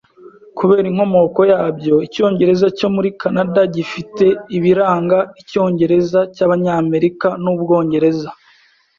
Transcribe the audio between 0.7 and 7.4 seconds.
inkomoko yabyo, icyongereza cyo muri Kanada gifite ibiranga icyongereza cyabanyamerika